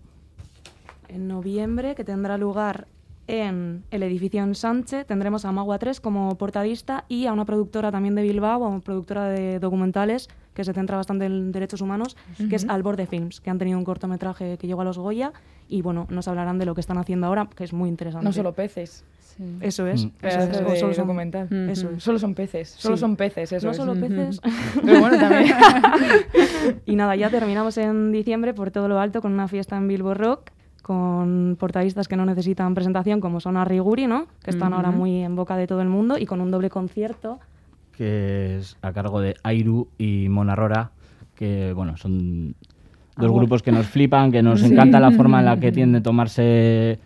En 1.07 1.27
noviembre, 1.27 1.95
que 1.95 2.03
tendrá 2.03 2.37
lugar 2.37 2.87
en 3.29 3.83
el 3.91 4.01
edificio 4.01 4.41
en 4.41 4.55
Sánchez 4.55 5.05
tendremos 5.05 5.45
a 5.45 5.51
Magua 5.51 5.77
3 5.77 6.01
como 6.01 6.35
portadista 6.35 7.05
y 7.07 7.27
a 7.27 7.33
una 7.33 7.45
productora 7.45 7.91
también 7.91 8.15
de 8.15 8.23
Bilbao, 8.23 8.67
una 8.67 8.79
productora 8.79 9.29
de 9.29 9.59
documentales 9.59 10.29
que 10.55 10.63
se 10.63 10.73
centra 10.73 10.97
bastante 10.97 11.25
en 11.25 11.51
derechos 11.51 11.81
humanos, 11.81 12.17
que 12.49 12.55
es 12.55 12.67
Alborde 12.67 13.05
Films, 13.05 13.39
que 13.39 13.51
han 13.51 13.59
tenido 13.59 13.77
un 13.77 13.85
cortometraje 13.85 14.57
que 14.57 14.67
llegó 14.67 14.81
a 14.81 14.83
los 14.83 14.97
Goya 14.97 15.31
y 15.67 15.83
bueno, 15.83 16.07
nos 16.09 16.27
hablarán 16.27 16.57
de 16.57 16.65
lo 16.65 16.73
que 16.73 16.81
están 16.81 16.97
haciendo 16.97 17.27
ahora, 17.27 17.47
que 17.55 17.63
es 17.63 17.71
muy 17.71 17.87
interesante. 17.87 18.25
No 18.25 18.33
solo 18.33 18.53
peces. 18.53 19.05
Eso 19.61 19.87
es. 19.87 20.05
Mm. 20.05 20.11
solo 20.77 20.93
documental. 20.95 21.47
Solo 21.97 22.19
son 22.19 22.33
peces. 22.33 22.69
Solo 22.69 22.97
son 22.97 23.15
peces, 23.15 23.53
eso 23.53 23.67
No 23.67 23.73
solo 23.73 23.93
peces. 23.93 24.41
Pero 24.83 24.99
bueno, 24.99 25.17
también. 25.17 25.53
y 26.85 26.95
nada, 26.95 27.15
ya 27.15 27.29
terminamos 27.29 27.77
en 27.77 28.11
diciembre 28.11 28.53
por 28.53 28.71
todo 28.71 28.89
lo 28.89 28.99
alto 28.99 29.21
con 29.21 29.31
una 29.31 29.47
fiesta 29.47 29.77
en 29.77 29.87
Bilbo 29.87 30.13
Rock 30.13 30.51
con 30.89 31.55
portadistas 31.59 32.07
que 32.07 32.15
no 32.15 32.25
necesitan 32.25 32.73
presentación, 32.73 33.21
como 33.21 33.39
son 33.39 33.57
Arriguri, 33.57 34.07
¿no? 34.07 34.25
que 34.43 34.49
están 34.49 34.73
ahora 34.73 34.89
muy 34.89 35.21
en 35.21 35.35
boca 35.35 35.55
de 35.55 35.67
todo 35.67 35.83
el 35.83 35.87
mundo, 35.87 36.17
y 36.17 36.25
con 36.25 36.41
un 36.41 36.49
doble 36.49 36.71
concierto. 36.71 37.39
Que 37.95 38.57
es 38.57 38.75
a 38.81 38.91
cargo 38.91 39.21
de 39.21 39.35
Airu 39.43 39.89
y 39.99 40.29
Monarrora, 40.29 40.89
que 41.35 41.73
bueno, 41.73 41.95
son 41.95 42.55
dos 43.17 43.31
grupos 43.31 43.61
que 43.61 43.71
nos 43.71 43.85
flipan, 43.93 44.31
que 44.31 44.41
nos 44.41 44.63
encanta 44.63 44.99
la 44.99 45.11
forma 45.11 45.41
en 45.41 45.45
la 45.45 45.59
que 45.59 45.71
tienden 45.71 45.99
a 45.99 46.03
tomarse 46.03 46.97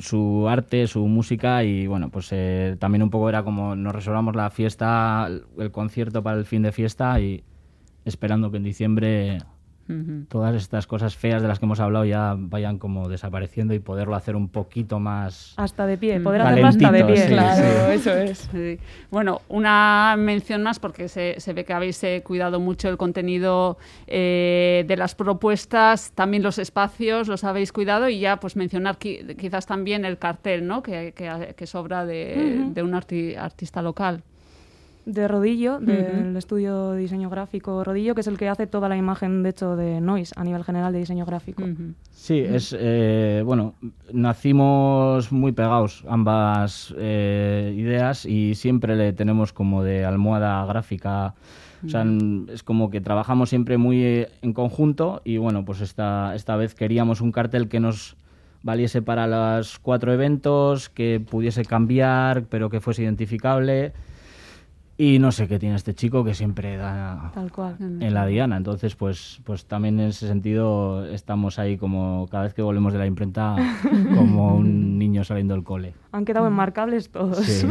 su 0.00 0.46
arte, 0.46 0.86
su 0.86 1.06
música 1.06 1.64
y 1.64 1.86
bueno, 1.86 2.10
pues 2.10 2.28
eh, 2.32 2.76
también 2.78 3.02
un 3.02 3.08
poco 3.08 3.30
era 3.30 3.42
como 3.42 3.74
nos 3.74 3.94
reservamos 3.94 4.36
la 4.36 4.50
fiesta, 4.50 5.30
el 5.56 5.70
concierto 5.70 6.22
para 6.22 6.36
el 6.36 6.44
fin 6.44 6.60
de 6.60 6.72
fiesta 6.72 7.18
y 7.20 7.42
esperando 8.04 8.50
que 8.50 8.58
en 8.58 8.64
diciembre 8.64 9.38
todas 10.28 10.54
estas 10.54 10.86
cosas 10.86 11.16
feas 11.16 11.42
de 11.42 11.48
las 11.48 11.58
que 11.58 11.66
hemos 11.66 11.80
hablado 11.80 12.04
ya 12.04 12.34
vayan 12.36 12.78
como 12.78 13.08
desapareciendo 13.08 13.74
y 13.74 13.78
poderlo 13.78 14.14
hacer 14.14 14.36
un 14.36 14.48
poquito 14.48 14.98
más 15.00 15.54
hasta 15.56 15.86
de 15.86 15.98
pie, 15.98 16.20
poder 16.20 16.42
hacerlo 16.42 16.66
hasta 16.66 16.92
de 16.92 17.04
pie. 17.04 17.26
claro, 17.28 17.92
eso 17.92 18.12
es. 18.12 18.50
Bueno, 19.10 19.42
una 19.48 20.14
mención 20.18 20.62
más 20.62 20.78
porque 20.78 21.08
se, 21.08 21.52
ve 21.52 21.64
que 21.64 21.72
habéis 21.72 22.02
eh, 22.04 22.22
cuidado 22.24 22.60
mucho 22.60 22.88
el 22.88 22.96
contenido 22.96 23.78
eh, 24.06 24.84
de 24.86 24.96
las 24.96 25.14
propuestas, 25.14 26.12
también 26.12 26.42
los 26.42 26.58
espacios 26.58 27.28
los 27.28 27.44
habéis 27.44 27.72
cuidado 27.72 28.08
y 28.08 28.20
ya 28.20 28.38
pues 28.38 28.56
mencionar 28.56 28.98
quizás 28.98 29.66
también 29.66 30.04
el 30.04 30.18
cartel, 30.18 30.66
¿no? 30.66 30.82
Que, 30.82 31.12
que, 31.12 31.66
sobra 31.66 32.04
de, 32.04 32.72
un 32.82 32.94
artista 32.94 33.82
local 33.82 34.22
de 35.06 35.28
Rodillo, 35.28 35.78
del 35.80 36.36
estudio 36.36 36.92
de 36.92 37.00
diseño 37.00 37.30
gráfico 37.30 37.82
Rodillo, 37.84 38.14
que 38.14 38.20
es 38.20 38.26
el 38.26 38.38
que 38.38 38.48
hace 38.48 38.66
toda 38.66 38.88
la 38.88 38.96
imagen, 38.96 39.42
de 39.42 39.50
hecho, 39.50 39.76
de 39.76 40.00
Noise 40.00 40.34
a 40.36 40.44
nivel 40.44 40.64
general 40.64 40.92
de 40.92 41.00
diseño 41.00 41.24
gráfico. 41.24 41.62
Sí, 42.10 42.38
es, 42.38 42.76
eh, 42.78 43.42
bueno, 43.44 43.74
nacimos 44.12 45.32
muy 45.32 45.52
pegados 45.52 46.04
ambas 46.08 46.94
eh, 46.98 47.74
ideas 47.76 48.26
y 48.26 48.54
siempre 48.54 48.96
le 48.96 49.12
tenemos 49.12 49.52
como 49.52 49.82
de 49.82 50.04
almohada 50.04 50.64
gráfica. 50.66 51.34
O 51.84 51.88
sea, 51.88 52.04
es 52.52 52.62
como 52.62 52.90
que 52.90 53.00
trabajamos 53.00 53.48
siempre 53.48 53.78
muy 53.78 54.02
eh, 54.02 54.28
en 54.42 54.52
conjunto 54.52 55.22
y 55.24 55.38
bueno, 55.38 55.64
pues 55.64 55.80
esta, 55.80 56.34
esta 56.34 56.56
vez 56.56 56.74
queríamos 56.74 57.22
un 57.22 57.32
cartel 57.32 57.68
que 57.68 57.80
nos 57.80 58.16
valiese 58.62 59.00
para 59.00 59.26
los 59.26 59.78
cuatro 59.78 60.12
eventos, 60.12 60.90
que 60.90 61.20
pudiese 61.20 61.64
cambiar, 61.64 62.44
pero 62.44 62.68
que 62.68 62.80
fuese 62.80 63.02
identificable 63.02 63.94
y 65.00 65.18
no 65.18 65.32
sé 65.32 65.48
qué 65.48 65.58
tiene 65.58 65.76
este 65.76 65.94
chico 65.94 66.24
que 66.24 66.34
siempre 66.34 66.76
da 66.76 67.32
en 67.78 68.12
la 68.12 68.26
diana. 68.26 68.58
Entonces, 68.58 68.96
pues, 68.96 69.40
pues 69.44 69.64
también 69.64 69.98
en 69.98 70.08
ese 70.08 70.28
sentido 70.28 71.06
estamos 71.06 71.58
ahí 71.58 71.78
como 71.78 72.28
cada 72.30 72.42
vez 72.42 72.52
que 72.52 72.60
volvemos 72.60 72.92
de 72.92 72.98
la 72.98 73.06
imprenta 73.06 73.56
como 74.14 74.54
un 74.56 74.98
niño 74.98 75.24
saliendo 75.24 75.54
del 75.54 75.64
cole. 75.64 75.94
Han 76.12 76.26
quedado 76.26 76.46
enmarcables 76.46 77.08
todos. 77.08 77.38
Sí. 77.38 77.66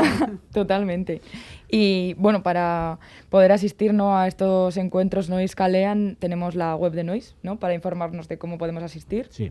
Totalmente. 0.52 1.20
Y 1.68 2.14
bueno, 2.14 2.44
para 2.44 3.00
poder 3.28 3.50
asistir 3.50 3.92
¿no? 3.92 4.16
a 4.16 4.28
estos 4.28 4.76
encuentros 4.76 5.28
Noise 5.28 5.56
Calean, 5.56 6.16
tenemos 6.20 6.54
la 6.54 6.76
web 6.76 6.92
de 6.92 7.02
Noise, 7.02 7.34
¿no? 7.42 7.58
Para 7.58 7.74
informarnos 7.74 8.28
de 8.28 8.38
cómo 8.38 8.56
podemos 8.56 8.84
asistir. 8.84 9.26
Sí. 9.30 9.50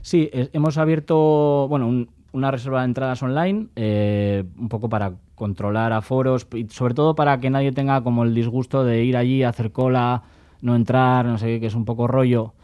Sí, 0.00 0.30
hemos 0.32 0.78
abierto, 0.78 1.66
bueno, 1.68 1.88
un, 1.88 2.08
una 2.30 2.52
reserva 2.52 2.82
de 2.82 2.84
entradas 2.84 3.20
online, 3.20 3.66
eh, 3.74 4.44
un 4.56 4.68
poco 4.68 4.88
para 4.88 5.14
controlar 5.36 5.92
aforos 5.92 6.48
y 6.52 6.66
sobre 6.70 6.94
todo 6.94 7.14
para 7.14 7.38
que 7.38 7.50
nadie 7.50 7.70
tenga 7.70 8.02
como 8.02 8.24
el 8.24 8.34
disgusto 8.34 8.84
de 8.84 9.04
ir 9.04 9.16
allí, 9.16 9.44
hacer 9.44 9.70
cola, 9.70 10.24
no 10.62 10.74
entrar, 10.74 11.26
no 11.26 11.38
sé 11.38 11.46
qué, 11.46 11.60
que 11.60 11.66
es 11.66 11.74
un 11.76 11.84
poco 11.84 12.08
rollo. 12.08 12.54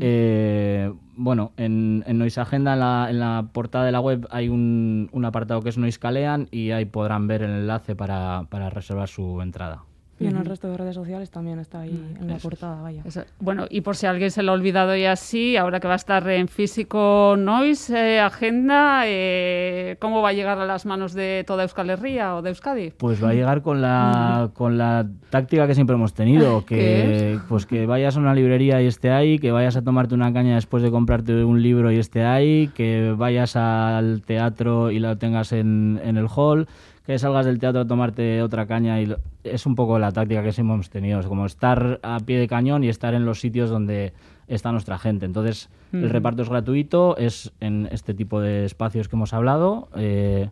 Eh, 0.00 0.92
bueno, 1.16 1.52
en, 1.56 2.04
en 2.06 2.18
Noise 2.18 2.40
Agenda, 2.40 2.74
en 2.74 2.80
la, 2.80 3.06
en 3.10 3.18
la, 3.18 3.48
portada 3.52 3.84
de 3.84 3.92
la 3.92 4.00
web, 4.00 4.26
hay 4.30 4.48
un, 4.48 5.08
un 5.12 5.24
apartado 5.24 5.60
que 5.62 5.68
es 5.68 5.76
Noise 5.76 5.98
Calean 5.98 6.48
y 6.50 6.70
ahí 6.70 6.84
podrán 6.84 7.26
ver 7.26 7.42
el 7.42 7.50
enlace 7.50 7.96
para, 7.96 8.46
para 8.48 8.70
reservar 8.70 9.08
su 9.08 9.42
entrada. 9.42 9.87
Y 10.20 10.26
en 10.26 10.36
el 10.36 10.44
resto 10.44 10.68
de 10.68 10.76
redes 10.76 10.94
sociales 10.94 11.30
también 11.30 11.58
está 11.58 11.80
ahí 11.80 12.16
en 12.20 12.28
la 12.28 12.36
portada, 12.38 12.82
vaya. 12.82 13.02
Bueno, 13.38 13.66
y 13.70 13.82
por 13.82 13.96
si 13.96 14.06
alguien 14.06 14.30
se 14.30 14.42
lo 14.42 14.52
ha 14.52 14.54
olvidado 14.54 14.96
y 14.96 15.04
así, 15.04 15.56
ahora 15.56 15.78
que 15.78 15.86
va 15.86 15.94
a 15.94 15.96
estar 15.96 16.28
en 16.28 16.48
físico 16.48 17.36
Noise, 17.38 18.16
eh, 18.16 18.20
agenda, 18.20 19.02
eh, 19.06 19.96
¿cómo 20.00 20.20
va 20.20 20.30
a 20.30 20.32
llegar 20.32 20.58
a 20.58 20.66
las 20.66 20.86
manos 20.86 21.14
de 21.14 21.44
toda 21.46 21.62
Euskal 21.62 21.90
Herria 21.90 22.34
o 22.34 22.42
de 22.42 22.50
Euskadi? 22.50 22.90
Pues 22.90 23.22
va 23.22 23.30
a 23.30 23.34
llegar 23.34 23.62
con 23.62 23.80
la, 23.80 24.50
con 24.54 24.76
la 24.76 25.06
táctica 25.30 25.66
que 25.66 25.74
siempre 25.74 25.94
hemos 25.94 26.14
tenido, 26.14 26.64
que, 26.66 27.38
pues 27.48 27.66
que 27.66 27.86
vayas 27.86 28.16
a 28.16 28.20
una 28.20 28.34
librería 28.34 28.82
y 28.82 28.86
esté 28.86 29.10
ahí, 29.10 29.38
que 29.38 29.52
vayas 29.52 29.76
a 29.76 29.82
tomarte 29.82 30.14
una 30.14 30.32
caña 30.32 30.56
después 30.56 30.82
de 30.82 30.90
comprarte 30.90 31.44
un 31.44 31.62
libro 31.62 31.92
y 31.92 31.98
esté 31.98 32.24
ahí, 32.24 32.68
que 32.74 33.14
vayas 33.16 33.54
al 33.54 34.22
teatro 34.22 34.90
y 34.90 34.98
lo 34.98 35.16
tengas 35.16 35.52
en, 35.52 36.00
en 36.02 36.16
el 36.16 36.26
hall, 36.34 36.66
que 37.08 37.18
salgas 37.18 37.46
del 37.46 37.58
teatro 37.58 37.80
a 37.80 37.86
tomarte 37.86 38.42
otra 38.42 38.66
caña 38.66 39.00
y 39.00 39.16
es 39.42 39.64
un 39.64 39.74
poco 39.74 39.98
la 39.98 40.12
táctica 40.12 40.42
que 40.42 40.52
siempre 40.52 40.74
hemos 40.74 40.90
tenido, 40.90 41.20
es 41.20 41.26
como 41.26 41.46
estar 41.46 42.00
a 42.02 42.20
pie 42.20 42.38
de 42.38 42.46
cañón 42.46 42.84
y 42.84 42.90
estar 42.90 43.14
en 43.14 43.24
los 43.24 43.40
sitios 43.40 43.70
donde 43.70 44.12
está 44.46 44.72
nuestra 44.72 44.98
gente. 44.98 45.24
Entonces, 45.24 45.70
el 45.90 46.10
reparto 46.10 46.42
es 46.42 46.50
gratuito, 46.50 47.16
es 47.16 47.50
en 47.60 47.88
este 47.92 48.12
tipo 48.12 48.42
de 48.42 48.66
espacios 48.66 49.08
que 49.08 49.16
hemos 49.16 49.32
hablado. 49.32 49.88
Eh, 49.96 50.50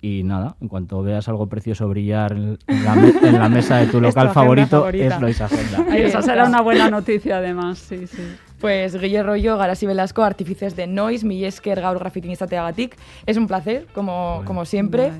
y 0.00 0.22
nada, 0.22 0.56
en 0.62 0.68
cuanto 0.68 1.02
veas 1.02 1.28
algo 1.28 1.48
precioso 1.48 1.86
brillar 1.86 2.32
en 2.32 2.58
la, 3.38 3.50
mesa 3.50 3.76
de 3.76 3.88
tu 3.88 4.00
local 4.00 4.30
favorito, 4.30 4.88
es 4.88 5.20
Lois 5.20 5.38
Agenda. 5.42 5.94
Esa 5.94 6.22
será 6.22 6.46
una 6.46 6.62
buena 6.62 6.88
noticia, 6.88 7.36
además, 7.36 7.78
sí, 7.78 8.06
sí. 8.06 8.22
Pues 8.60 8.94
Guillermo 9.00 9.30
Rollo, 9.30 9.56
Garasi 9.56 9.86
Velasco, 9.86 10.22
artífices 10.22 10.76
de 10.76 10.86
Noise, 10.86 11.24
Millesker, 11.24 11.80
Gaur 11.80 11.98
Grafitin 11.98 12.32
Agatik. 12.40 12.96
Es 13.24 13.36
un 13.36 13.46
placer, 13.46 13.86
como, 13.94 14.42
como 14.44 14.64
siempre. 14.64 15.12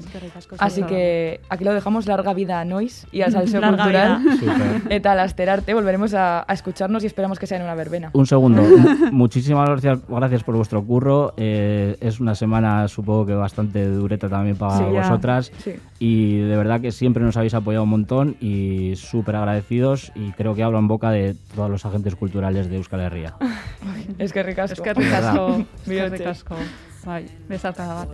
Así 0.58 0.82
que 0.82 1.40
aquí 1.48 1.64
lo 1.64 1.72
dejamos, 1.72 2.06
larga 2.06 2.34
vida 2.34 2.60
a 2.60 2.64
Noise 2.64 3.06
y 3.12 3.22
al 3.22 3.32
salseo 3.32 3.60
cultural. 3.68 4.20
Eta 4.90 5.14
lasterarte, 5.14 5.72
volveremos 5.72 6.12
a, 6.14 6.44
escucharnos 6.50 7.02
y 7.04 7.06
esperamos 7.06 7.38
que 7.38 7.46
sea 7.46 7.58
en 7.58 7.64
una 7.64 7.74
verbena. 7.74 8.10
Un 8.12 8.26
segundo, 8.26 8.62
muchísimas 9.12 9.68
gracias, 9.68 10.00
gracias 10.08 10.44
por 10.44 10.56
vuestro 10.56 10.84
curro. 10.84 11.32
Eh, 11.36 11.96
es 12.00 12.20
una 12.20 12.34
semana, 12.34 12.88
supongo 12.88 13.26
que 13.26 13.34
bastante 13.34 13.86
dureta 13.86 14.28
también 14.28 14.56
para 14.56 14.80
vosotras. 14.80 15.52
Y 15.98 16.38
de 16.38 16.56
verdad 16.56 16.80
que 16.80 16.92
siempre 16.92 17.22
nos 17.22 17.36
habéis 17.36 17.54
apoyado 17.54 17.84
un 17.84 17.90
montón 17.90 18.36
y 18.40 18.96
súper 18.96 19.36
agradecidos. 19.36 20.12
Y 20.14 20.32
creo 20.32 20.54
que 20.54 20.62
hablo 20.62 20.78
en 20.78 20.88
boca 20.88 21.10
de 21.10 21.36
todos 21.54 21.70
los 21.70 21.86
agentes 21.86 22.16
culturales 22.16 22.68
de 22.68 22.76
Euskal 22.76 23.00
Herria. 23.00 23.29
es 24.18 24.32
que 24.32 24.42
ricasco. 24.42 24.74
Es 24.74 24.80
que 24.80 24.94
ricasco. 24.94 25.66
Es 25.82 25.88
que 25.88 26.08
ricasco. 26.08 26.56
Bai, 27.04 27.26
besarkada 27.48 28.06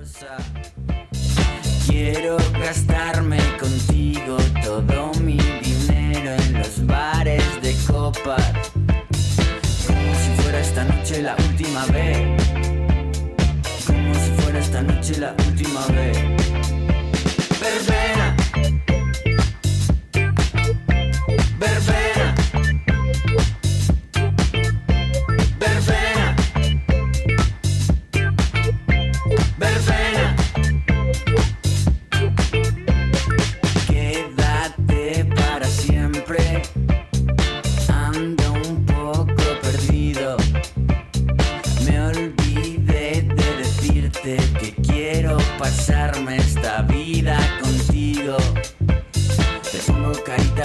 Quiero 1.87 2.37
gastarme 2.53 3.39
contigo 3.59 4.37
todo 4.63 5.13
mi 5.21 5.39
dinero 5.39 6.33
en 6.33 6.53
los 6.59 6.87
bares 6.87 7.43
de 7.63 7.75
copas. 7.91 8.73
Como 9.87 10.15
si 10.15 10.43
fuera 10.43 10.61
esta 10.61 10.85
noche 10.85 11.23
la 11.23 11.35
última 11.37 11.87
vez. 11.87 12.19
Como 13.87 14.15
si 14.15 14.31
fuera 14.43 14.59
esta 14.59 14.83
noche 14.83 15.19
la 15.19 15.35
última 15.49 15.87
vez. 15.87 16.19
Verbena. 17.61 18.26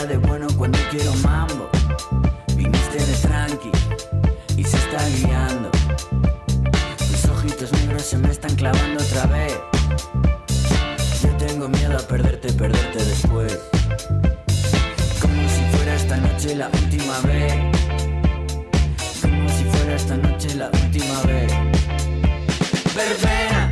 De 0.08 0.18
bueno 0.18 0.48
cuando 0.58 0.80
quiero 0.90 1.14
mambo. 1.24 1.70
Viniste 2.56 2.98
de 2.98 3.14
tranqui 3.22 3.72
y 4.58 4.64
se 4.64 4.78
está 4.78 5.08
guiando. 5.10 5.70
Tus 6.98 7.26
ojitos 7.26 7.72
negros 7.74 8.02
se 8.04 8.18
me 8.18 8.32
están 8.32 8.56
clavando 8.56 9.04
otra 9.04 9.28
vez. 9.28 9.54
Yo 11.22 11.30
tengo 11.38 11.70
miedo 11.70 11.98
a 11.98 12.02
perderte, 12.02 12.52
perderte 12.54 13.04
después. 13.04 13.60
Como 15.22 15.50
si 15.50 15.64
fuera 15.76 15.96
esta 15.96 16.18
noche 16.18 16.56
la 16.56 16.68
última 16.68 17.20
vez. 17.22 17.54
Como 19.22 19.50
si 19.50 19.64
fuera 19.66 19.96
esta 19.96 20.18
noche 20.18 20.56
la 20.56 20.70
última 20.72 21.22
vez. 21.24 21.81
baby, 23.02 23.26
man. 23.26 23.71